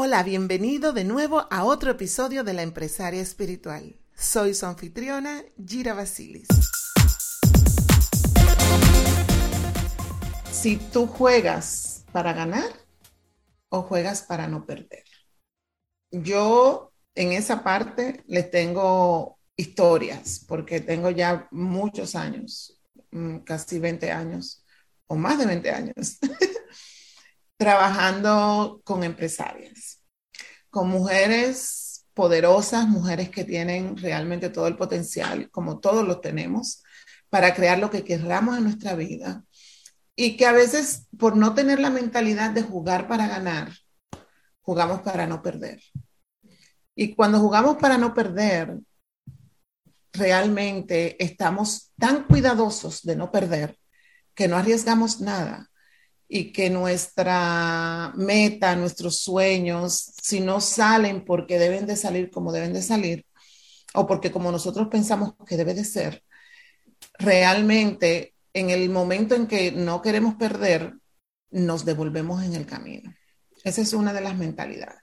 [0.00, 3.96] Hola, bienvenido de nuevo a otro episodio de La Empresaria Espiritual.
[4.14, 6.46] Soy su anfitriona, Gira Basilis.
[10.52, 12.70] Si tú juegas para ganar
[13.70, 15.02] o juegas para no perder.
[16.12, 22.80] Yo en esa parte les tengo historias, porque tengo ya muchos años,
[23.10, 24.64] mm, casi 20 años
[25.08, 26.18] o más de 20 años,
[27.58, 30.00] trabajando con empresarias,
[30.70, 36.82] con mujeres poderosas, mujeres que tienen realmente todo el potencial, como todos lo tenemos,
[37.28, 39.44] para crear lo que queramos en nuestra vida.
[40.16, 43.72] Y que a veces, por no tener la mentalidad de jugar para ganar,
[44.62, 45.80] jugamos para no perder.
[46.94, 48.78] Y cuando jugamos para no perder,
[50.12, 53.78] realmente estamos tan cuidadosos de no perder
[54.34, 55.67] que no arriesgamos nada
[56.28, 62.74] y que nuestra meta, nuestros sueños, si no salen porque deben de salir como deben
[62.74, 63.24] de salir,
[63.94, 66.22] o porque como nosotros pensamos que debe de ser,
[67.18, 70.94] realmente en el momento en que no queremos perder,
[71.50, 73.14] nos devolvemos en el camino.
[73.64, 75.02] Esa es una de las mentalidades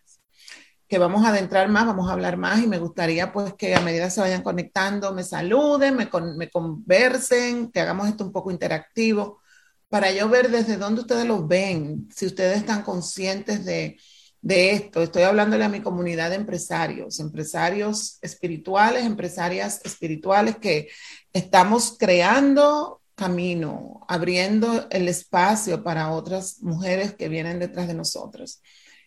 [0.87, 3.81] que vamos a adentrar más, vamos a hablar más y me gustaría pues que a
[3.81, 9.41] medida se vayan conectando, me saluden, me, me conversen, que hagamos esto un poco interactivo
[9.89, 13.97] para yo ver desde dónde ustedes lo ven, si ustedes están conscientes de,
[14.45, 15.01] de esto.
[15.01, 20.89] Estoy hablándole a mi comunidad de empresarios, empresarios espirituales, empresarias espirituales que
[21.33, 28.61] estamos creando camino, abriendo el espacio para otras mujeres que vienen detrás de nosotros.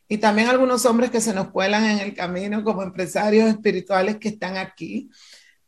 [0.08, 4.30] Y también algunos hombres que se nos cuelan en el camino como empresarios espirituales que
[4.30, 5.08] están aquí,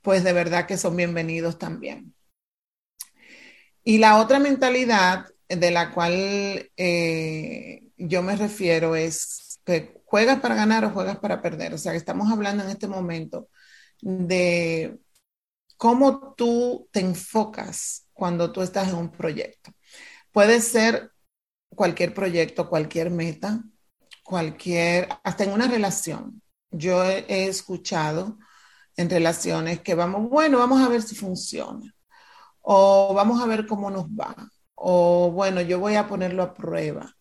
[0.00, 2.12] pues de verdad que son bienvenidos también.
[3.84, 10.54] Y la otra mentalidad de la cual eh, yo me refiero es que juegas para
[10.54, 11.74] ganar o juegas para perder.
[11.74, 13.48] O sea, que estamos hablando en este momento
[14.00, 14.98] de
[15.76, 19.72] cómo tú te enfocas cuando tú estás en un proyecto.
[20.32, 21.12] Puede ser
[21.74, 23.62] cualquier proyecto, cualquier meta,
[24.22, 26.42] cualquier, hasta en una relación.
[26.70, 28.38] Yo he escuchado
[28.96, 31.94] en relaciones que vamos, bueno, vamos a ver si funciona
[32.62, 34.34] o vamos a ver cómo nos va,
[34.74, 37.14] o bueno, yo voy a ponerlo a prueba.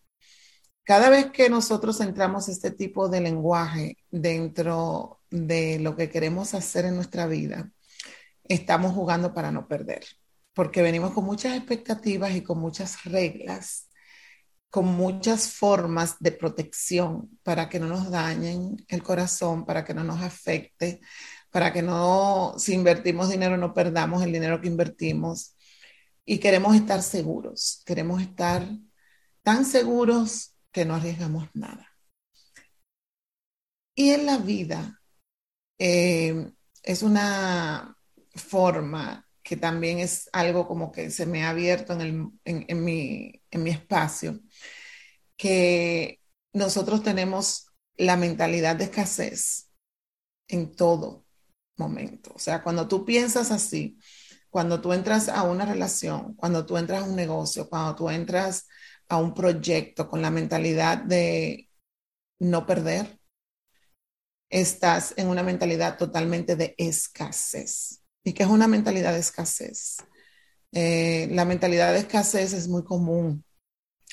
[0.84, 6.84] Cada vez que nosotros entramos este tipo de lenguaje dentro de lo que queremos hacer
[6.86, 7.70] en nuestra vida,
[8.44, 10.04] estamos jugando para no perder,
[10.52, 13.88] porque venimos con muchas expectativas y con muchas reglas,
[14.70, 20.04] con muchas formas de protección para que no nos dañen el corazón, para que no
[20.04, 21.00] nos afecte,
[21.50, 25.56] para que no, si invertimos dinero, no perdamos el dinero que invertimos.
[26.24, 28.66] Y queremos estar seguros, queremos estar
[29.42, 31.88] tan seguros que no arriesgamos nada.
[33.94, 35.00] Y en la vida
[35.78, 36.52] eh,
[36.82, 37.96] es una
[38.34, 43.62] forma que también es algo como que se me ha abierto en, en, mi, en
[43.62, 44.40] mi espacio,
[45.36, 46.20] que
[46.52, 49.70] nosotros tenemos la mentalidad de escasez
[50.48, 51.26] en todo
[51.80, 52.32] momento.
[52.34, 53.98] O sea, cuando tú piensas así,
[54.50, 58.68] cuando tú entras a una relación, cuando tú entras a un negocio, cuando tú entras
[59.08, 61.68] a un proyecto con la mentalidad de
[62.38, 63.20] no perder,
[64.50, 68.02] estás en una mentalidad totalmente de escasez.
[68.24, 69.98] ¿Y qué es una mentalidad de escasez?
[70.72, 73.44] Eh, la mentalidad de escasez es muy común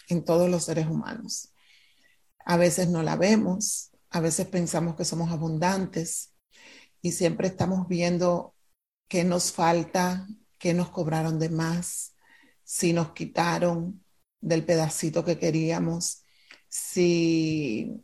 [0.10, 1.54] en todos los seres humanos.
[2.46, 6.34] A veces no la vemos, a veces pensamos que somos abundantes,
[7.02, 8.56] y siempre estamos viendo
[9.08, 10.28] qué nos falta,
[10.58, 12.16] qué nos cobraron de más,
[12.64, 14.04] si nos quitaron
[14.42, 16.24] del pedacito que queríamos,
[16.70, 18.04] si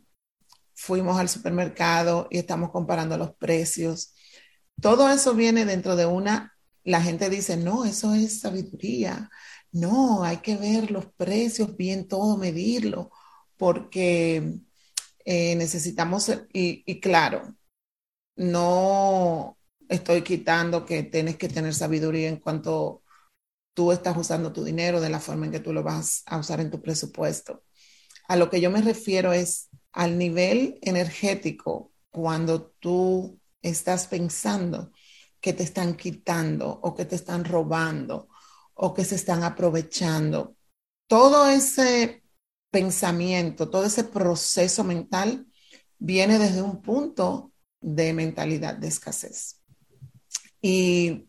[0.74, 4.14] fuimos al supermercado y estamos comparando los precios.
[4.80, 9.30] Todo eso viene dentro de una, la gente dice, no, eso es sabiduría.
[9.72, 13.10] No, hay que ver los precios bien, todo medirlo,
[13.56, 14.60] porque
[15.24, 17.56] eh, necesitamos, y claro,
[18.36, 19.58] no
[19.88, 23.02] estoy quitando que tienes que tener sabiduría en cuanto
[23.74, 26.60] tú estás usando tu dinero, de la forma en que tú lo vas a usar
[26.60, 27.64] en tu presupuesto.
[28.28, 34.92] A lo que yo me refiero es al nivel energético cuando tú estás pensando
[35.40, 38.28] que te están quitando o que te están robando
[38.74, 40.56] o que se están aprovechando.
[41.06, 42.24] Todo ese
[42.70, 45.46] pensamiento, todo ese proceso mental
[45.98, 47.52] viene desde un punto
[47.84, 49.60] de mentalidad de escasez.
[50.62, 51.28] Y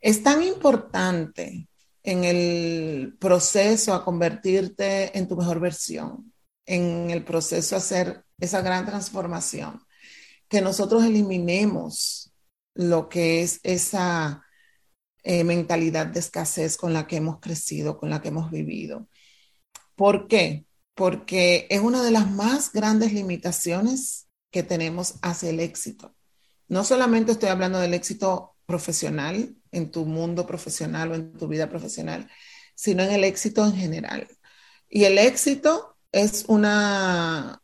[0.00, 1.68] es tan importante
[2.02, 6.32] en el proceso a convertirte en tu mejor versión,
[6.64, 9.82] en el proceso de hacer esa gran transformación,
[10.48, 12.32] que nosotros eliminemos
[12.74, 14.42] lo que es esa
[15.22, 19.08] eh, mentalidad de escasez con la que hemos crecido, con la que hemos vivido.
[19.96, 20.64] ¿Por qué?
[20.94, 24.25] Porque es una de las más grandes limitaciones
[24.56, 26.14] que tenemos hacia el éxito.
[26.66, 31.68] No solamente estoy hablando del éxito profesional, en tu mundo profesional o en tu vida
[31.68, 32.30] profesional,
[32.74, 34.26] sino en el éxito en general.
[34.88, 37.60] Y el éxito es una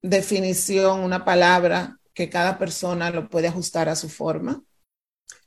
[0.00, 4.62] definición, una palabra que cada persona lo puede ajustar a su forma.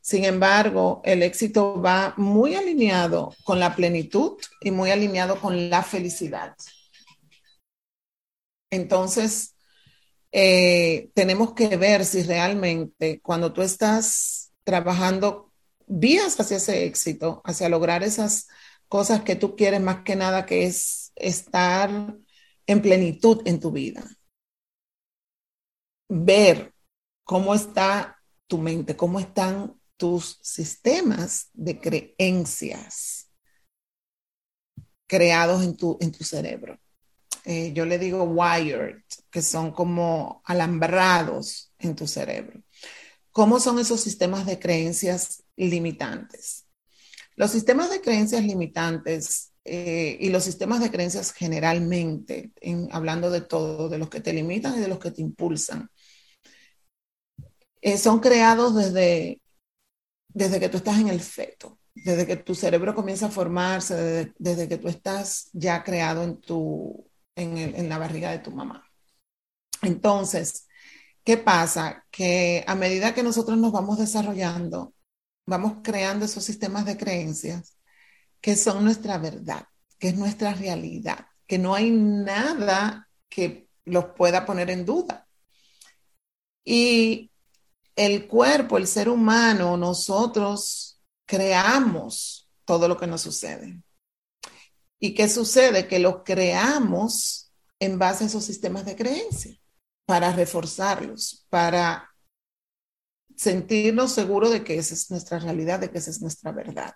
[0.02, 5.82] Sin embargo, el éxito va muy alineado con la plenitud y muy alineado con la
[5.82, 6.58] felicidad.
[8.70, 9.56] Entonces,
[10.32, 15.52] eh, tenemos que ver si realmente cuando tú estás trabajando
[15.88, 18.48] vías hacia ese éxito, hacia lograr esas
[18.88, 21.90] cosas que tú quieres más que nada, que es estar
[22.68, 24.04] en plenitud en tu vida.
[26.08, 26.74] Ver
[27.24, 33.30] cómo está tu mente, cómo están tus sistemas de creencias
[35.08, 36.80] creados en tu, en tu cerebro.
[37.46, 38.98] Eh, yo le digo wired,
[39.30, 42.62] que son como alambrados en tu cerebro.
[43.32, 46.66] ¿Cómo son esos sistemas de creencias limitantes?
[47.36, 52.52] Los sistemas de creencias limitantes eh, y los sistemas de creencias generalmente,
[52.92, 55.90] hablando de todo, de los que te limitan y de los que te impulsan,
[57.82, 59.42] eh, son creados desde,
[60.28, 64.68] desde que tú estás en el feto, desde que tu cerebro comienza a formarse, desde,
[64.68, 67.09] que tú estás ya creado en, tu,
[67.40, 68.90] en, la barriga de tu mamá.
[69.82, 70.68] Entonces,
[71.24, 72.06] ¿qué pasa?
[72.12, 74.94] Que a medida que nosotros nos vamos desarrollando,
[75.46, 77.78] vamos creando esos sistemas de creencias
[78.42, 79.66] que son nuestra verdad,
[79.98, 85.28] que es nuestra realidad, que no hay nada que los pueda poner en duda.
[86.64, 87.32] Y
[87.96, 93.82] el cuerpo, el ser humano, nosotros creamos todo lo que nos sucede.
[95.00, 95.88] ¿Y qué sucede?
[95.88, 99.58] Que lo creamos en base a esos sistemas de creencia,
[100.06, 102.10] para reforzarlos, para
[103.36, 106.94] sentirnos seguros de que esa es nuestra realidad, de que esa es nuestra verdad.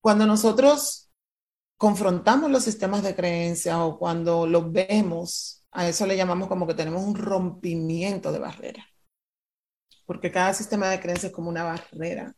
[0.00, 1.10] Cuando nosotros
[1.76, 6.74] confrontamos los sistemas de creencia o cuando los vemos, a eso le llamamos como que
[6.74, 8.86] tenemos un rompimiento de barrera.
[10.06, 12.34] Porque cada sistema de creencia es como una barrera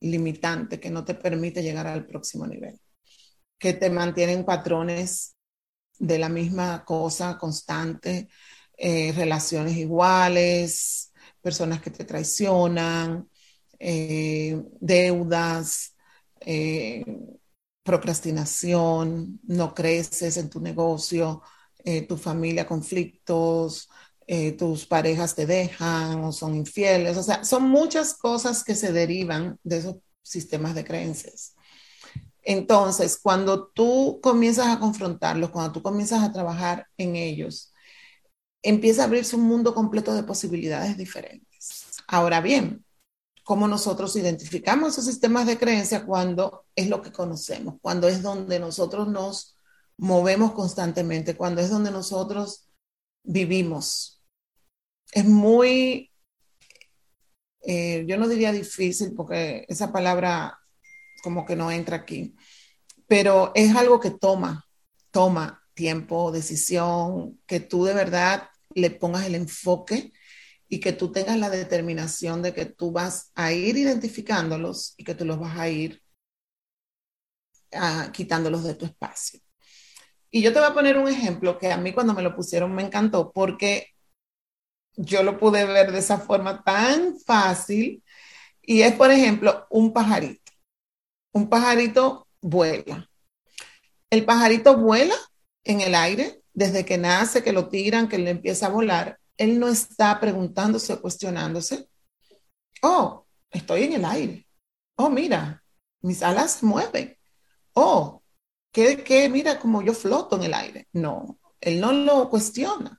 [0.00, 2.80] limitante que no te permite llegar al próximo nivel,
[3.58, 5.36] que te mantienen patrones
[5.98, 8.28] de la misma cosa constante,
[8.76, 13.28] eh, relaciones iguales, personas que te traicionan,
[13.78, 15.94] eh, deudas,
[16.40, 17.04] eh,
[17.82, 21.42] procrastinación, no creces en tu negocio,
[22.08, 23.88] tu familia conflictos,
[24.58, 29.60] tus parejas te dejan o son infieles, o sea, son muchas cosas que se derivan
[29.62, 31.55] de esos sistemas de creencias.
[32.48, 37.74] Entonces, cuando tú comienzas a confrontarlos, cuando tú comienzas a trabajar en ellos,
[38.62, 41.86] empieza a abrirse un mundo completo de posibilidades diferentes.
[42.06, 42.84] Ahora bien,
[43.42, 48.60] ¿cómo nosotros identificamos esos sistemas de creencia cuando es lo que conocemos, cuando es donde
[48.60, 49.56] nosotros nos
[49.98, 52.68] movemos constantemente, cuando es donde nosotros
[53.24, 54.22] vivimos?
[55.10, 56.12] Es muy,
[57.62, 60.60] eh, yo no diría difícil porque esa palabra
[61.26, 62.36] como que no entra aquí,
[63.08, 64.64] pero es algo que toma,
[65.10, 70.12] toma tiempo, decisión, que tú de verdad le pongas el enfoque
[70.68, 75.16] y que tú tengas la determinación de que tú vas a ir identificándolos y que
[75.16, 76.00] tú los vas a ir
[77.72, 79.40] ah, quitándolos de tu espacio.
[80.30, 82.72] Y yo te voy a poner un ejemplo que a mí cuando me lo pusieron
[82.72, 83.88] me encantó porque
[84.94, 88.04] yo lo pude ver de esa forma tan fácil
[88.62, 90.45] y es, por ejemplo, un pajarito.
[91.36, 93.10] Un pajarito vuela.
[94.08, 95.14] El pajarito vuela
[95.64, 99.60] en el aire desde que nace, que lo tiran, que le empieza a volar, él
[99.60, 101.90] no está preguntándose o cuestionándose,
[102.80, 104.48] oh, estoy en el aire,
[104.96, 105.62] oh, mira,
[106.00, 107.14] mis alas se mueven,
[107.74, 108.22] oh,
[108.72, 109.28] ¿qué, qué?
[109.28, 110.88] Mira como yo floto en el aire.
[110.94, 112.98] No, él no lo cuestiona,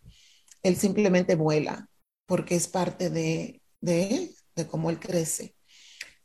[0.61, 1.89] él simplemente vuela
[2.27, 5.55] porque es parte de, de él, de cómo él crece.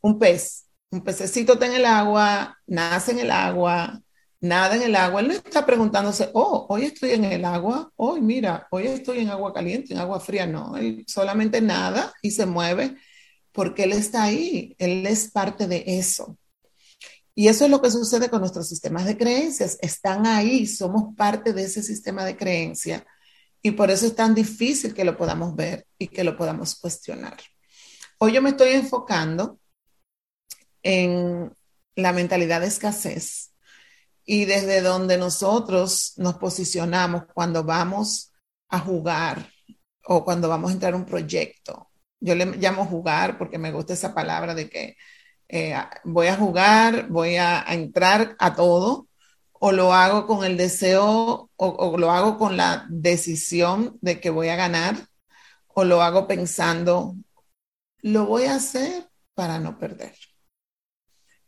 [0.02, 4.02] Un pez, un pececito está en el agua, nace en el agua,
[4.40, 5.22] nada en el agua.
[5.22, 9.30] Él no está preguntándose, oh, hoy estoy en el agua, hoy mira, hoy estoy en
[9.30, 10.46] agua caliente, en agua fría.
[10.46, 12.94] No, él solamente nada y se mueve
[13.52, 16.36] porque él está ahí, él es parte de eso.
[17.34, 19.78] Y eso es lo que sucede con nuestros sistemas de creencias.
[19.80, 23.06] Están ahí, somos parte de ese sistema de creencia
[23.62, 27.38] y por eso es tan difícil que lo podamos ver y que lo podamos cuestionar.
[28.18, 29.58] Hoy yo me estoy enfocando
[30.82, 31.54] en
[31.96, 33.52] la mentalidad de escasez
[34.24, 38.32] y desde donde nosotros nos posicionamos cuando vamos
[38.68, 39.50] a jugar
[40.04, 41.90] o cuando vamos a entrar a un proyecto.
[42.20, 44.96] Yo le llamo jugar porque me gusta esa palabra de que
[45.48, 45.74] eh,
[46.04, 49.08] voy a jugar, voy a, entrar a todo,
[49.52, 54.48] o lo hago con el deseo, o, lo hago con la decisión de que voy
[54.48, 54.96] a ganar,
[55.68, 57.16] o lo hago pensando,
[58.00, 60.14] lo voy a hacer para no perder.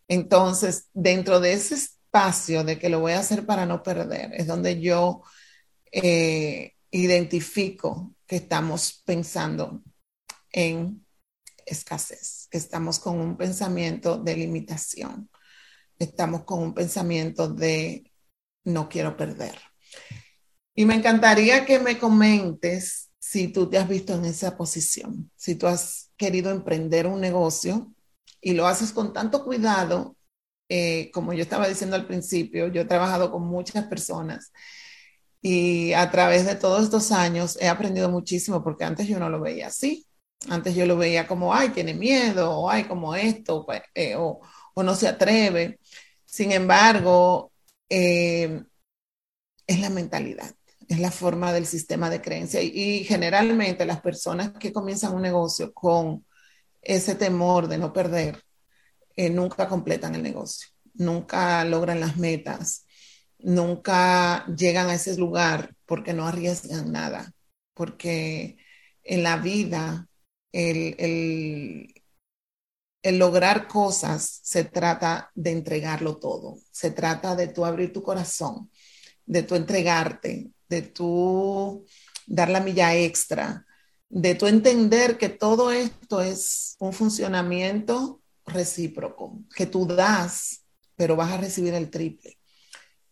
[0.09, 4.47] Entonces, dentro de ese espacio de que lo voy a hacer para no perder, es
[4.47, 5.23] donde yo
[5.91, 9.83] eh, identifico que estamos pensando
[10.51, 11.05] en
[11.67, 15.31] escasez, que estamos con un pensamiento de limitación,
[15.99, 18.11] estamos con un pensamiento de
[18.65, 19.59] no quiero perder.
[20.75, 25.55] Y me encantaría que me comentes si tú te has visto en esa posición, si
[25.55, 27.94] tú has querido emprender un negocio
[28.45, 30.17] y lo haces con tanto cuidado,
[30.69, 34.53] eh, como yo estaba diciendo al principio, yo he trabajado con muchas personas
[35.41, 39.41] y a través de todos estos años he aprendido muchísimo porque antes yo no lo
[39.41, 40.07] veía así.
[40.49, 44.41] Antes yo lo veía como, ay, tiene miedo, o ay, como esto, pues, eh, o,
[44.77, 45.79] no se atreve.
[46.25, 47.53] Sin embargo,
[47.89, 48.63] eh,
[49.67, 50.51] es la mentalidad,
[50.89, 52.63] es la forma del sistema de creencia.
[52.63, 56.25] Y, generalmente las personas que comienzan un negocio con
[56.85, 58.43] ese temor de no perder,
[59.17, 62.87] eh, nunca completan el negocio, nunca logran las metas,
[63.39, 67.33] nunca llegan a ese lugar porque no arriesgan nada,
[67.75, 68.59] porque
[69.03, 70.09] en la vida
[70.53, 71.95] el,
[73.05, 78.71] lograr cosas se trata de entregarlo todo, se trata de tú abrir tu corazón,
[79.27, 81.85] de tú entregarte, de tú
[82.27, 83.67] dar la milla extra,
[84.15, 90.63] de tú entender que todo esto es un funcionamiento recíproco, que tú das,
[90.95, 92.39] pero vas a recibir el triple,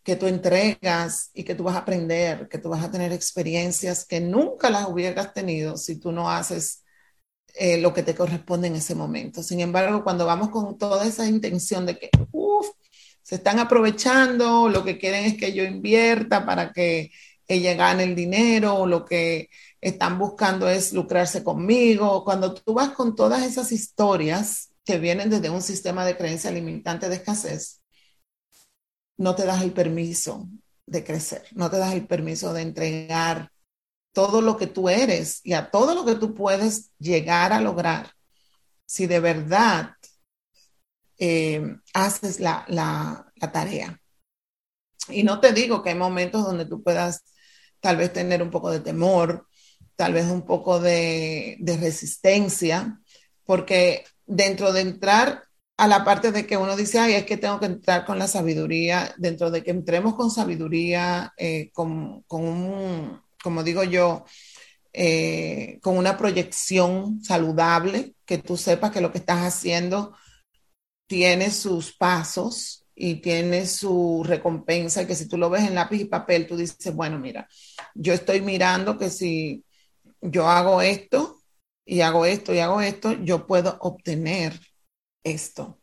[0.05, 4.05] que tú entregas y que tú vas a aprender, que tú vas a tener experiencias
[4.05, 6.85] que nunca las hubieras tenido si tú no haces
[7.55, 9.43] eh, lo que te corresponde en ese momento.
[9.43, 12.69] Sin embargo, cuando vamos con toda esa intención de que, uff,
[13.23, 17.11] se están aprovechando, lo que quieren es que yo invierta para que
[17.49, 19.49] ella gane el dinero, o lo que
[19.83, 22.25] están buscando es lucrarse conmigo.
[22.25, 27.09] Cuando tú vas con todas esas historias que vienen desde un sistema de creencia limitante
[27.09, 27.83] de escasez,
[29.19, 30.49] no te das el permiso
[30.87, 33.51] de crecer, no te das el permiso de entregar
[34.13, 38.13] todo lo que tú eres y a todo lo que tú puedes llegar a lograr
[38.87, 39.97] si de verdad
[41.19, 42.65] eh, haces la,
[43.53, 44.01] tarea.
[45.09, 47.25] Y no te digo que hay momentos donde tú puedas
[47.81, 49.49] tal vez tener un poco de temor,
[49.97, 53.01] tal vez un poco de, resistencia,
[53.45, 55.45] porque dentro de entrar
[55.77, 58.29] a la parte de que uno dice, ay, es que tengo que entrar con la
[58.29, 64.25] sabiduría, dentro de que entremos con sabiduría, eh, con, con, un, como digo yo,
[64.93, 70.15] eh, con una proyección saludable, que tú sepas que lo que estás haciendo
[71.07, 76.01] tiene sus pasos y tiene su recompensa, y que si tú lo ves en lápiz
[76.01, 77.49] y papel, tú dices, bueno, mira,
[77.95, 79.65] yo estoy mirando que si
[80.23, 81.43] yo hago esto
[81.85, 84.59] y hago esto y hago esto, yo puedo obtener
[85.25, 85.81] esto.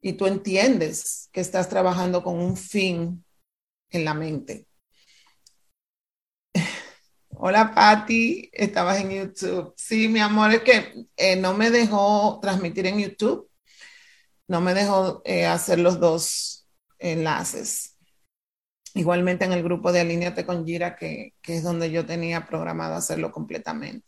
[0.00, 3.24] Y tú entiendes que estás trabajando con un fin
[3.90, 4.66] en la mente.
[7.30, 9.74] Hola Patti, estabas en YouTube.
[9.76, 13.48] Sí, mi amor, es que eh, no me dejó transmitir en YouTube,
[14.48, 16.66] no me dejó eh, hacer los dos
[16.98, 17.91] enlaces.
[18.94, 23.32] Igualmente en el grupo de Alíneate con Gira, que, es donde yo tenía programado hacerlo
[23.32, 24.06] completamente.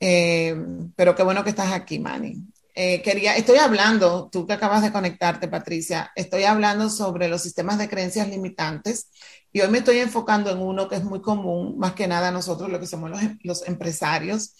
[0.00, 0.56] Eh,
[0.96, 2.44] pero qué bueno que estás aquí, Manny.
[2.74, 7.88] quería, estoy hablando, tú que acabas de conectarte, Patricia, estoy hablando sobre los sistemas de
[7.88, 9.10] creencias limitantes
[9.52, 12.70] y hoy me estoy enfocando en uno que es muy común, más que nada nosotros,
[12.70, 13.10] lo que somos
[13.42, 14.54] los, empresarios,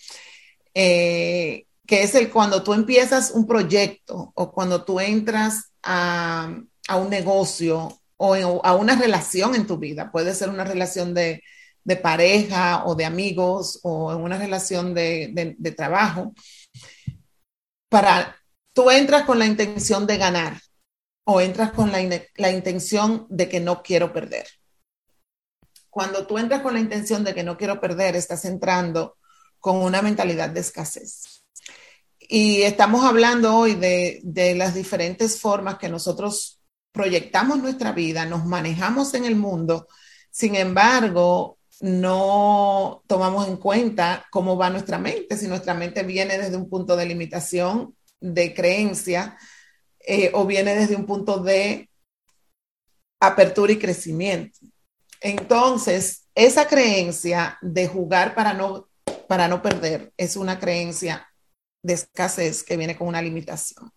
[0.75, 6.51] eh, que es el cuando tú empiezas un proyecto o cuando tú entras a,
[6.95, 10.13] un negocio o a una relación en tu vida.
[10.13, 11.43] Puede ser una relación de,
[12.03, 16.33] pareja o de amigos o en una relación de, trabajo.
[17.89, 18.37] Para,
[18.73, 20.61] tú entras con la intención de ganar
[21.25, 24.47] o entras con la intención de que no quiero perder
[25.93, 29.19] cuando tú entras con la intención de que no quiero perder, estás entrando
[29.61, 31.45] con una mentalidad de escasez.
[32.19, 36.62] y estamos hablando hoy de, de las diferentes formas que nosotros
[36.93, 39.89] proyectamos nuestra vida, nos manejamos en el mundo,
[40.31, 46.57] sin embargo, no tomamos en cuenta cómo va nuestra mente, si nuestra mente viene desde
[46.57, 49.37] un punto de limitación, de creencia,
[50.01, 51.91] eh, o viene desde un punto de
[53.21, 54.59] apertura y crecimiento.
[55.21, 58.89] Entonces, esa creencia de jugar para no,
[59.29, 61.29] para no perder es una creencia
[61.83, 63.91] de escasez que viene con una limitación.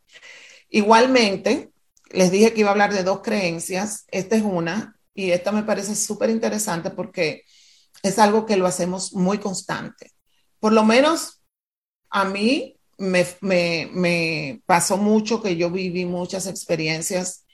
[0.69, 1.71] Igualmente,
[2.09, 4.05] les dije que iba a hablar de dos creencias.
[4.09, 7.43] Esta es una y esta me parece súper interesante porque
[8.03, 10.11] es algo que lo hacemos muy constante.
[10.59, 11.41] Por lo menos
[12.09, 17.45] a mí me, pasó mucho que yo viví muchas experiencias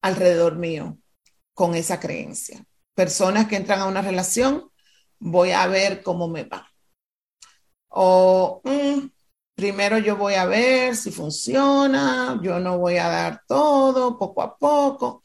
[0.00, 0.98] alrededor mío
[1.54, 2.64] con esa creencia.
[2.94, 4.70] Personas que entran a una relación,
[5.18, 6.70] voy a ver cómo me va.
[7.88, 9.06] O mm,
[9.58, 14.56] primero yo voy a ver si funciona, yo no voy a dar todo, poco a
[14.56, 15.20] poco.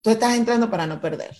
[0.00, 1.36] Tú estás entrando para no perder.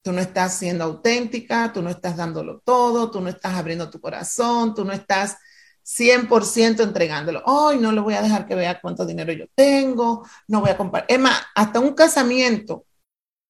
[0.00, 4.00] Tú no estás siendo auténtica, tú no estás dándolo todo, tú no estás abriendo tu
[4.00, 5.36] corazón, tú no estás
[5.82, 7.42] 100% entregándolo.
[7.46, 10.76] Hoy no le voy a dejar que vea cuánto dinero yo tengo, no voy a
[10.76, 11.04] comprar.
[11.08, 12.86] Es más, hasta un casamiento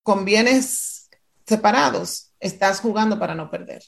[0.02, 1.10] con bienes
[1.46, 3.82] separados, estás jugando para no perder.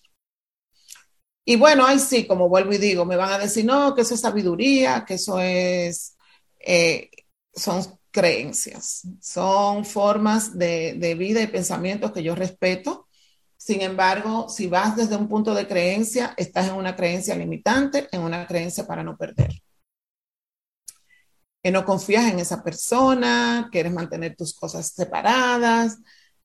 [1.48, 4.14] Y bueno, ahí sí, como vuelvo y digo, me van a decir, no, que eso
[4.14, 6.16] es sabiduría, que eso es,
[6.58, 7.08] eh,
[7.54, 13.06] son creencias, son formas de, de vida y pensamientos que yo respeto.
[13.56, 18.22] Sin embargo, si vas desde un punto de creencia, estás en una creencia limitante, en
[18.22, 19.50] una creencia para no perder.
[21.62, 25.98] Que no confías en esa persona, quieres mantener tus cosas separadas,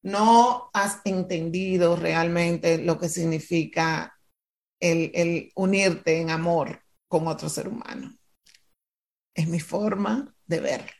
[0.04, 4.16] no has entendido realmente lo que significa
[4.82, 8.14] el, unirte en amor con otro ser humano.
[9.34, 10.92] Es mi forma de verlo.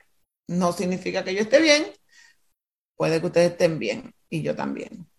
[0.48, 1.86] No significa que yo esté bien,
[2.96, 5.10] puede que ustedes estén bien y yo también.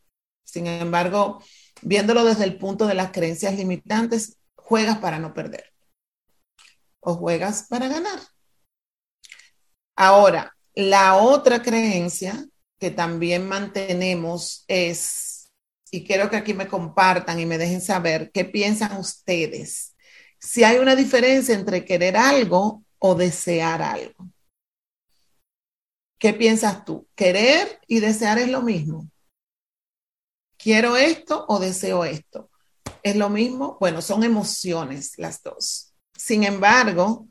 [0.45, 1.43] Sin embargo,
[1.83, 5.73] viéndolo desde el punto de las creencias limitantes, juegas para no perder
[7.01, 8.21] o juegas para ganar.
[9.97, 12.47] Ahora, la otra creencia
[12.79, 15.32] que también mantenemos es
[15.95, 19.95] y quiero que aquí me compartan y me dejen saber qué piensan ustedes.
[20.41, 24.27] Si hay una diferencia entre querer algo o desear algo.
[26.19, 27.07] ¿Qué piensas tú?
[27.15, 29.11] ¿Querer y desear es lo mismo?
[30.57, 32.49] ¿Quiero esto o deseo esto?
[33.03, 33.77] ¿Es lo mismo?
[33.79, 35.93] Bueno, son emociones las dos.
[36.17, 37.29] Sin embargo,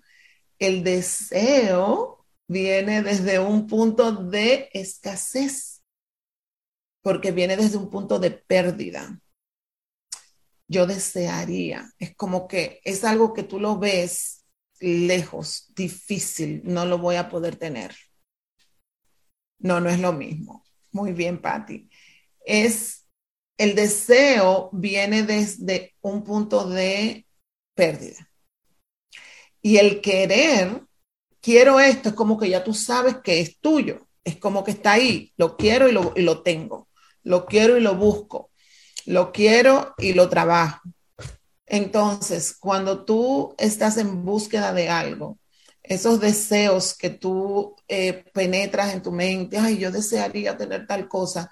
[0.59, 5.70] el deseo viene desde un punto de escasez
[7.01, 9.19] porque viene desde un punto de pérdida.
[10.67, 14.45] Yo desearía, es como que es algo que tú lo ves
[14.79, 17.95] lejos, difícil, no lo voy a poder tener.
[19.59, 20.63] No, no es lo mismo.
[20.91, 21.89] Muy bien, Patti.
[22.45, 23.05] Es
[23.57, 27.27] el deseo viene desde un punto de
[27.75, 28.31] pérdida.
[29.61, 30.81] Y el querer,
[31.41, 34.93] quiero esto, es como que ya tú sabes que es tuyo, es como que está
[34.93, 36.87] ahí, lo quiero y lo, y lo tengo
[37.23, 38.51] lo quiero y lo busco,
[39.05, 40.81] lo quiero y lo trabajo.
[41.65, 45.39] Entonces, cuando tú estás en búsqueda de algo,
[45.83, 51.49] esos deseos que tú eh, penetras en tu mente, ay, yo desearía tener tal cosa,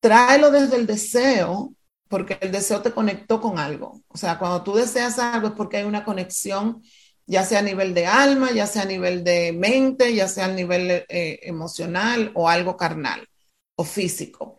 [0.00, 1.74] tráelo desde el deseo,
[2.08, 4.02] porque el deseo te conectó con algo.
[4.08, 6.82] O sea, cuando tú deseas algo es porque hay una conexión,
[7.26, 10.52] ya sea a nivel de alma, ya sea a nivel de mente, ya sea a
[10.52, 13.28] nivel eh, emocional o algo carnal
[13.74, 14.58] o físico.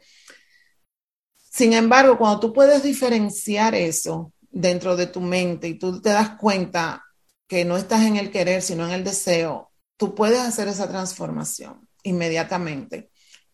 [1.58, 6.38] Sin embargo, cuando tú puedes diferenciar eso dentro de tu mente y tú te das
[6.38, 7.04] cuenta
[7.48, 11.90] que no estás en el querer, sino en el deseo, tú puedes hacer esa transformación
[12.04, 13.10] inmediatamente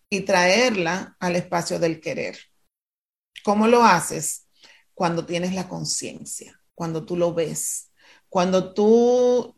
[0.10, 2.38] y traerla al espacio del querer.
[3.46, 4.48] ¿Cómo lo haces?
[4.94, 7.90] Cuando tienes la conciencia, cuando tú lo ves,
[8.28, 9.56] cuando tú,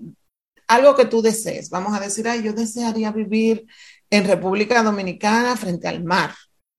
[0.68, 3.66] algo que tú desees, vamos a decir, ay, yo desearía vivir
[4.12, 6.36] en República Dominicana frente al mar.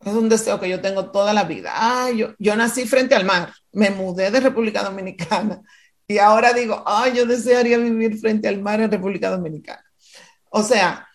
[0.06, 1.72] Es un deseo que yo tengo toda la vida.
[1.74, 5.60] Ah, yo, yo nací frente al mar, me mudé de República Dominicana
[6.06, 9.84] y ahora digo, ay, yo desearía vivir frente al mar en República Dominicana.
[10.50, 11.08] O sea,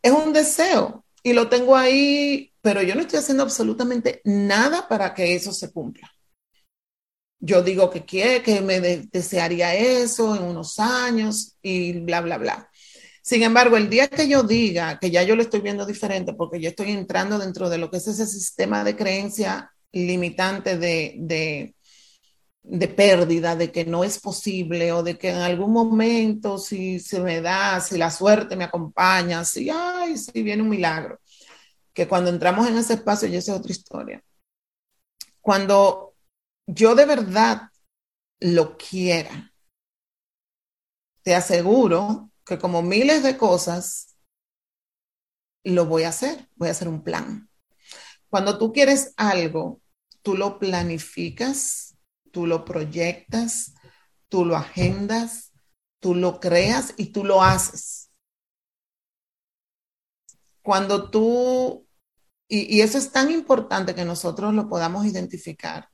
[0.00, 5.12] es un deseo y lo tengo ahí, pero yo no estoy haciendo absolutamente nada para
[5.12, 6.10] que eso se cumpla.
[7.40, 12.70] Yo digo que quiere, que me desearía eso en unos años y bla, bla, bla.
[13.22, 16.60] Sin embargo, el día que yo diga que ya yo lo estoy viendo diferente, porque
[16.60, 21.74] yo estoy entrando dentro de lo que es ese sistema de creencia limitante de,
[22.62, 27.20] de pérdida, de que no es posible o de que en algún momento si se
[27.20, 31.20] me da, si la suerte me acompaña, si, ay, si viene un milagro.
[31.92, 34.22] Que cuando entramos en ese espacio, y esa es otra historia.
[35.40, 36.14] Cuando
[36.66, 37.62] yo de verdad
[38.40, 39.52] lo quiera,
[41.22, 44.16] te aseguro que como miles de cosas,
[45.62, 47.48] lo voy a hacer, voy a hacer un plan.
[48.28, 49.80] Cuando tú quieres algo,
[50.22, 51.96] tú lo planificas,
[52.32, 53.74] tú lo proyectas,
[54.28, 55.52] tú lo agendas,
[56.00, 58.10] tú lo creas y tú lo haces.
[60.60, 61.86] Cuando tú,
[62.48, 65.88] y, y, eso es tan importante que nosotros lo podamos identificar,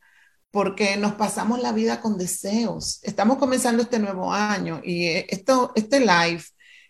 [0.57, 2.99] porque nos pasamos la vida con deseos.
[3.03, 6.42] Estamos comenzando este nuevo año y esto, este live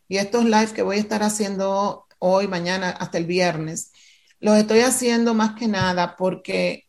[0.07, 3.91] y estos live que voy a estar haciendo hoy, mañana, hasta el viernes,
[4.39, 6.85] los estoy haciendo más que nada porque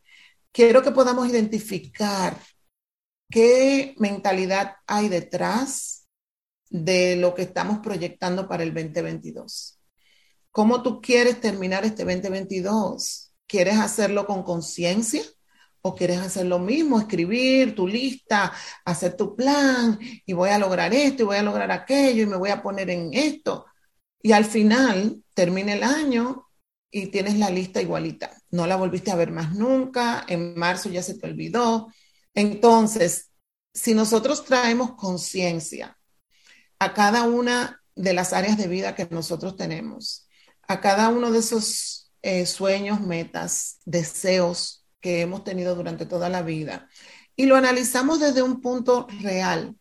[0.51, 2.37] quiero que podamos identificar
[3.27, 6.07] qué mentalidad hay detrás
[6.69, 9.79] de lo que estamos proyectando para el 2022.
[10.51, 13.33] ¿Cómo tú quieres terminar este 2022?
[13.47, 15.23] ¿Quieres hacerlo con conciencia?
[15.81, 18.51] ¿O quieres hacer lo mismo, escribir tu lista,
[18.83, 22.35] hacer tu plan y voy a lograr esto y voy a lograr aquello y me
[22.35, 23.65] voy a poner en esto?
[24.21, 26.49] Y al final termina el año
[26.91, 28.31] y tienes la lista igualita.
[28.51, 31.87] No la volviste a ver más nunca, en marzo ya se te olvidó.
[32.33, 33.31] Entonces,
[33.73, 35.97] si nosotros traemos conciencia
[36.79, 40.27] a cada una de las áreas de vida que nosotros tenemos,
[40.67, 46.41] a cada uno de esos eh, sueños, metas, deseos que hemos tenido durante toda la
[46.41, 46.89] vida,
[47.35, 49.75] y lo analizamos desde un punto real,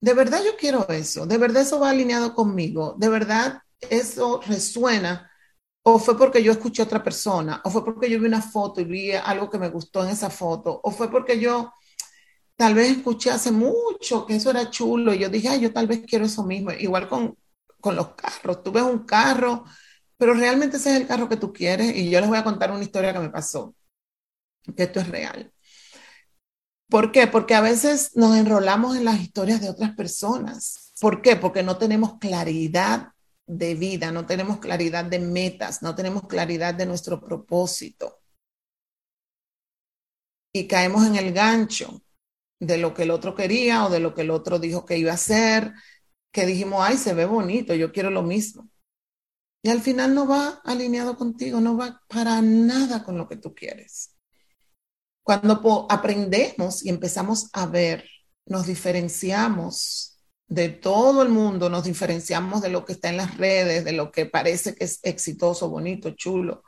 [0.00, 5.30] de verdad yo quiero eso, de verdad eso va alineado conmigo, de verdad eso resuena
[5.84, 8.80] o fue porque yo escuché a otra persona, o fue porque yo vi una foto
[8.80, 11.72] y vi algo que me gustó en esa foto, o fue porque yo
[12.56, 15.86] tal vez escuché hace mucho que eso era chulo y yo dije, ay, yo tal
[15.86, 16.70] vez quiero eso mismo.
[16.72, 17.36] Igual con,
[17.80, 19.64] con los carros, tú ves un carro,
[20.16, 22.70] pero realmente ese es el carro que tú quieres y yo les voy a contar
[22.72, 23.74] una historia que me pasó,
[24.76, 25.52] que esto es real.
[26.88, 27.26] ¿Por qué?
[27.26, 30.92] Porque a veces nos enrolamos en las historias de otras personas.
[31.00, 31.36] ¿Por qué?
[31.36, 33.08] Porque no tenemos claridad
[33.46, 38.20] de vida, no tenemos claridad de metas, no tenemos claridad de nuestro propósito.
[40.52, 42.02] Y caemos en el gancho
[42.60, 45.10] de lo que el otro quería o de lo que el otro dijo que iba
[45.10, 45.72] a hacer,
[46.32, 48.68] que dijimos, ay, se ve bonito, yo quiero lo mismo.
[49.62, 53.54] Y al final no va alineado contigo, no va para nada con lo que tú
[53.54, 54.13] quieres.
[55.24, 58.04] Cuando aprendemos y empezamos a ver,
[58.46, 63.84] nos diferenciamos de todo el mundo, nos diferenciamos de lo que está en las redes,
[63.84, 66.62] de lo que parece que es exitoso, bonito, chulo,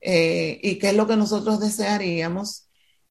[0.00, 2.68] eh, y qué es lo que nosotros desearíamos,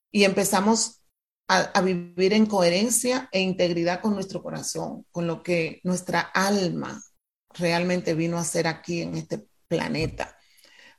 [0.10, 1.02] y empezamos
[1.50, 7.02] a, a, vivir en coherencia e integridad con nuestro corazón, con lo que nuestra alma
[7.50, 10.38] realmente vino a hacer aquí en este planeta.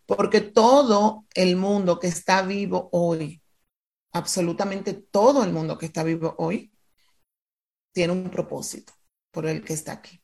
[0.07, 3.42] Porque todo el mundo que está vivo hoy,
[4.13, 6.73] absolutamente todo el mundo que está vivo hoy,
[7.93, 8.93] tiene un propósito
[9.31, 10.23] por el que está aquí.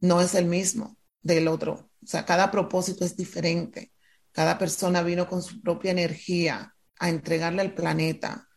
[0.00, 1.90] No es el mismo del otro.
[2.02, 3.92] O sea, cada propósito es diferente.
[4.32, 8.48] Cada persona vino con su propia energía a entregarle al planeta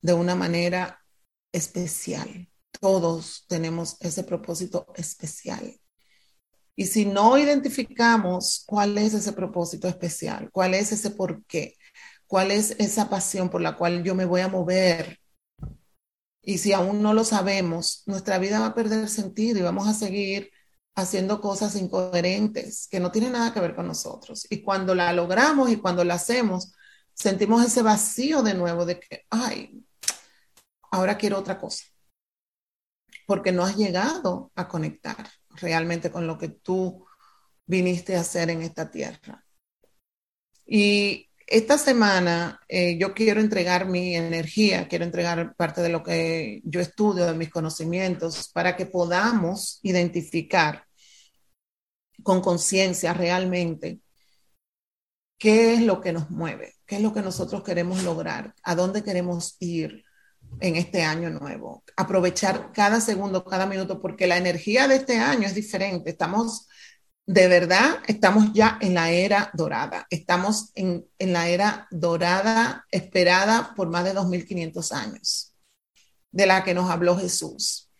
[0.00, 1.04] de una manera
[1.52, 2.48] especial.
[2.80, 5.80] Todos tenemos ese propósito especial.
[6.76, 11.74] Y si no identificamos cuál es ese propósito especial, cuál es ese por qué,
[12.28, 15.18] cuál es esa pasión por la cual yo me voy a mover
[16.48, 19.92] y si aún no lo sabemos, nuestra vida va a perder sentido y vamos a
[19.92, 20.50] seguir
[20.94, 24.46] haciendo cosas incoherentes que no tienen nada que ver con nosotros.
[24.48, 26.72] Y cuando la logramos y cuando la hacemos,
[27.12, 29.84] sentimos ese vacío de nuevo de que, ay,
[30.90, 31.84] ahora quiero otra cosa.
[33.26, 37.04] Porque no has llegado a conectar realmente con lo que tú
[37.66, 39.44] viniste a hacer en esta tierra.
[40.64, 46.60] Y esta semana eh, yo quiero entregar mi energía, quiero entregar parte de lo que
[46.64, 50.84] yo estudio, de mis conocimientos, para que podamos identificar
[52.22, 54.00] con conciencia realmente
[55.38, 59.02] qué es lo que nos mueve, qué es lo que nosotros queremos lograr, a dónde
[59.02, 60.04] queremos ir
[60.60, 61.84] en este año nuevo.
[61.96, 66.10] Aprovechar cada segundo, cada minuto, porque la energía de este año es diferente.
[66.10, 66.66] Estamos
[67.28, 73.90] de verdad estamos ya en la era dorada, estamos en, la era dorada esperada por
[73.90, 75.54] más de 2.500 años,
[76.30, 77.90] de la que nos habló Jesús.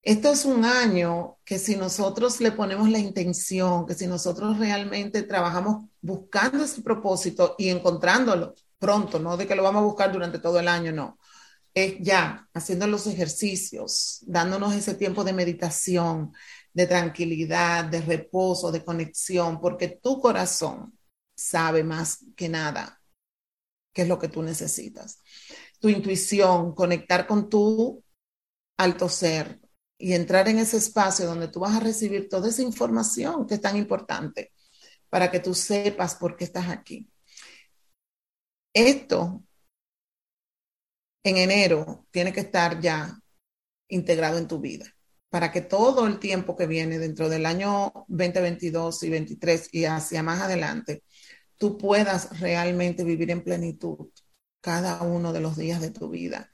[0.00, 5.24] Esto es un año que si nosotros le ponemos la intención, que si nosotros realmente
[5.24, 10.38] trabajamos buscando ese propósito y encontrándolo, pronto, no de que lo vamos a buscar durante
[10.38, 11.18] todo el año, no.
[11.72, 16.32] Es ya haciendo los ejercicios, dándonos ese tiempo de meditación,
[16.74, 20.98] de tranquilidad, de reposo, de conexión, porque tu corazón
[21.34, 23.00] sabe más que nada
[23.92, 25.22] qué es lo que tú necesitas.
[25.80, 28.04] Tu intuición, conectar con tu
[28.76, 29.60] alto ser
[29.96, 33.60] y entrar en ese espacio donde tú vas a recibir toda esa información que es
[33.60, 34.52] tan importante
[35.08, 37.08] para que tú sepas por qué estás aquí.
[38.74, 39.44] Esto
[41.22, 43.16] en enero tiene que estar ya
[43.88, 44.93] integrado en tu vida
[45.34, 50.22] para que todo el tiempo que viene dentro del año 2022 y 2023 y hacia
[50.22, 51.02] más adelante,
[51.56, 54.10] tú puedas realmente vivir en plenitud
[54.60, 56.52] cada uno de los días de tu vida.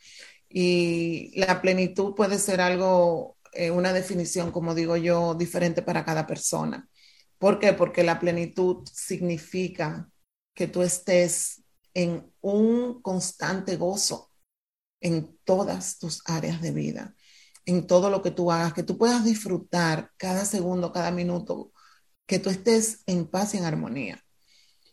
[0.48, 6.26] Y la plenitud puede ser algo, eh, una definición, como digo yo, diferente para cada
[6.26, 6.88] persona.
[7.36, 7.74] ¿Por qué?
[7.74, 10.10] Porque la plenitud significa
[10.54, 11.62] que tú estés
[11.92, 14.30] en un constante gozo
[15.02, 17.14] en todas tus áreas de vida,
[17.66, 21.72] en todo lo que tú hagas, que tú puedas disfrutar cada segundo, cada minuto,
[22.26, 24.24] que tú estés en paz y en armonía.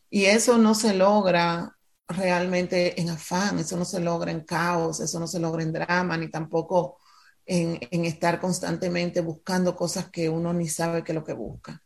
[0.09, 1.77] Y eso no se logra
[2.07, 6.17] realmente en afán, eso no se logra en caos, eso no se logra en drama,
[6.17, 6.97] ni tampoco
[7.45, 11.83] en, estar constantemente buscando cosas que uno ni sabe que es lo que busca.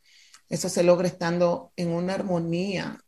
[0.49, 2.99] Eso se logra estando en una armonía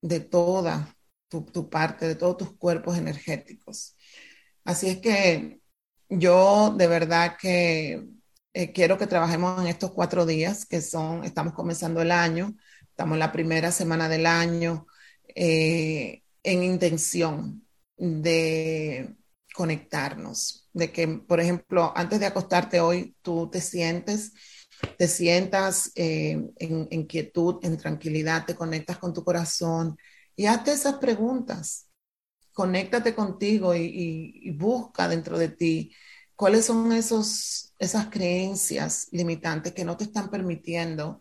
[0.00, 0.96] de toda
[1.28, 3.96] tu parte, de todos tus cuerpos energéticos.
[4.64, 5.60] Así es que
[6.08, 8.06] yo de verdad que
[8.52, 12.54] eh, quiero que trabajemos en estos cuatro días que son, estamos comenzando el año,
[12.88, 14.86] estamos en la primera semana del año,
[15.34, 17.66] eh, en intención
[17.96, 19.14] de
[19.54, 24.32] conectarnos, de que, por ejemplo, antes de acostarte hoy, tú te sientes,
[24.98, 29.96] te sientas eh, en, quietud, en tranquilidad, te conectas con tu corazón
[30.34, 31.85] y hazte esas preguntas.
[32.56, 35.92] Conéctate contigo y, busca dentro de ti
[36.34, 41.20] cuáles son esos, esas creencias limitantes que no te están permitiendo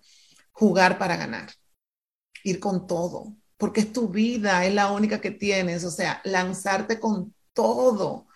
[0.54, 1.52] jugar para ganar,
[2.46, 7.02] ir con todo, porque es tu vida, es la única que tienes, o sea, lanzarte
[7.02, 8.28] con todo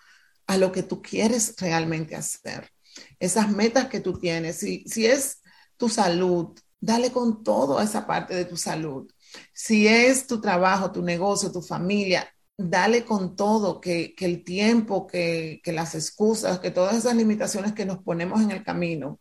[0.46, 2.70] a lo que tú quieres realmente hacer.
[3.18, 5.40] Esas metas que tú tienes, si, si es
[5.78, 9.10] tu salud, dale con todo a esa parte de tu salud.
[9.54, 12.30] Si es tu trabajo, tu negocio, tu familia,
[12.68, 17.86] dale con todo, que, el tiempo, que, que las excusas, que todas esas limitaciones que
[17.86, 19.20] nos ponemos en el camino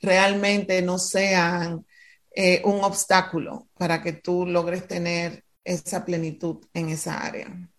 [0.00, 1.86] realmente no sean
[2.30, 7.70] eh, un obstáculo para que tú logres tener esa plenitud en esa área.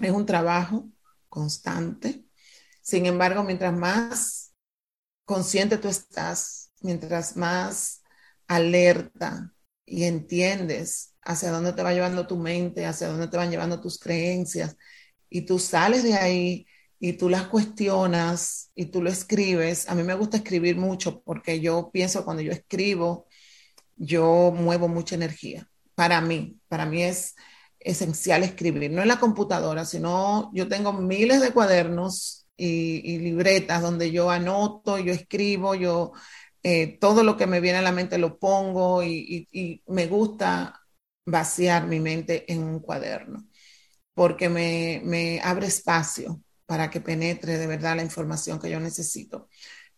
[0.00, 0.88] Es un trabajo
[1.28, 2.24] constante.
[2.82, 4.54] Sin embargo, mientras más
[5.24, 8.02] consciente tú estás, mientras más
[8.46, 9.52] alerta
[9.84, 13.98] y entiendes hacia dónde te va llevando tu mente, hacia dónde te van llevando tus
[13.98, 14.76] creencias,
[15.28, 16.66] y tú sales de ahí
[16.98, 19.88] y tú las cuestionas y tú lo escribes.
[19.88, 23.26] A mí me gusta escribir mucho porque yo pienso cuando yo escribo,
[23.96, 25.68] yo muevo mucha energía.
[25.94, 27.34] Para mí, para mí es
[27.80, 34.10] esencial escribir, no en la computadora, sino yo tengo miles de cuadernos y, libretas donde
[34.10, 36.12] yo anoto, yo escribo, yo
[36.62, 40.85] eh, todo lo que me viene a la mente lo pongo y, y me gusta
[41.26, 43.46] vaciar mi mente en un cuaderno,
[44.14, 49.48] porque me, me abre espacio para que penetre de verdad la información que yo necesito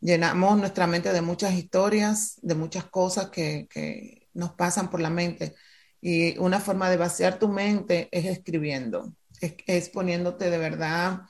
[0.01, 5.11] llenamos nuestra mente de muchas historias, de muchas cosas que, que, nos pasan por la
[5.11, 5.55] mente.
[6.01, 11.23] Y una forma de vaciar tu mente es escribiendo, es, poniéndote de verdad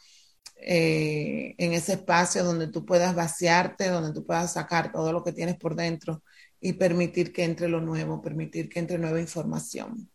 [0.56, 5.32] eh, en ese espacio donde tú puedas vaciarte, donde tú puedas sacar todo lo que
[5.32, 6.22] tienes por dentro
[6.60, 10.10] y permitir que entre lo nuevo, permitir que entre nueva información.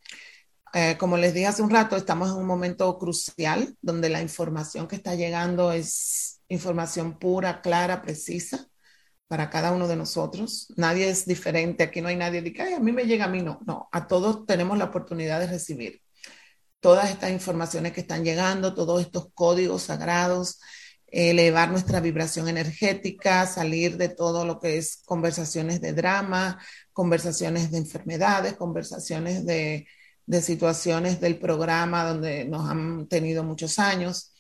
[0.74, 4.88] Eh, como les dije hace un rato, estamos en un momento crucial donde la información
[4.88, 8.68] que está llegando es información pura, clara, precisa
[9.28, 10.72] para cada uno de nosotros.
[10.76, 13.60] Nadie es diferente, aquí no hay nadie que a mí me llega, a mí no.
[13.66, 16.02] No, a todos tenemos la oportunidad de recibir
[16.80, 20.60] todas estas informaciones que están llegando, todos estos códigos sagrados,
[21.14, 26.60] elevar nuestra vibración energética, salir de todo lo que es conversaciones de drama,
[26.92, 29.88] conversaciones de enfermedades, conversaciones de,
[30.26, 34.34] de situaciones del programa donde nos han tenido muchos años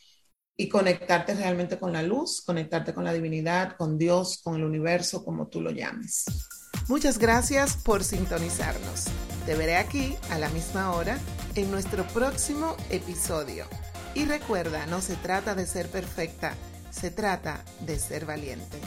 [0.57, 5.23] y conectarte realmente con la luz, conectarte con la divinidad, con Dios, con el universo,
[5.23, 6.25] como tú lo llames.
[6.87, 9.05] Muchas gracias por sintonizarnos.
[9.45, 11.19] Te veré aquí a la misma hora
[11.53, 13.65] en nuestro próximo episodio.
[14.15, 16.53] Y recuerda, no se trata de ser perfecta,
[16.91, 18.79] se trata de ser valiente.